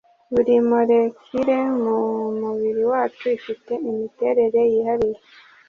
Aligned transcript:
Buri 0.33 0.53
molekile 0.69 1.57
mu 1.81 1.97
mubiri 2.39 2.83
wacu 2.91 3.23
ifite 3.37 3.73
imiterere 3.89 4.59
yihariye. 4.71 5.19